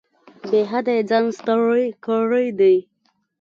بې 0.49 0.59
حده 0.69 0.91
یې 0.97 1.03
ځان 1.09 1.25
ستړی 1.37 1.87
کړی 2.05 2.47
دی. 2.59 2.75